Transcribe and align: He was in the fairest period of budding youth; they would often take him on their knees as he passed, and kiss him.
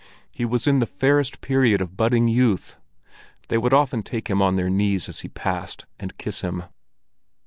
He 0.31 0.45
was 0.45 0.65
in 0.65 0.79
the 0.79 0.87
fairest 0.87 1.41
period 1.41 1.79
of 1.79 1.95
budding 1.95 2.27
youth; 2.27 2.75
they 3.49 3.57
would 3.59 3.71
often 3.71 4.01
take 4.01 4.31
him 4.31 4.41
on 4.41 4.55
their 4.55 4.67
knees 4.67 5.07
as 5.07 5.19
he 5.19 5.27
passed, 5.27 5.85
and 5.99 6.17
kiss 6.17 6.41
him. 6.41 6.63